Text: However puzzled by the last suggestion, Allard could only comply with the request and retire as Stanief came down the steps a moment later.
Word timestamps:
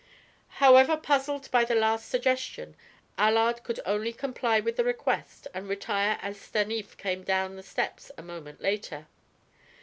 However 0.57 0.97
puzzled 0.97 1.51
by 1.51 1.63
the 1.63 1.75
last 1.75 2.09
suggestion, 2.09 2.75
Allard 3.19 3.61
could 3.61 3.79
only 3.85 4.11
comply 4.11 4.59
with 4.59 4.75
the 4.75 4.83
request 4.83 5.47
and 5.53 5.67
retire 5.69 6.17
as 6.23 6.41
Stanief 6.41 6.97
came 6.97 7.21
down 7.23 7.55
the 7.55 7.61
steps 7.61 8.11
a 8.17 8.23
moment 8.23 8.61
later. 8.61 9.05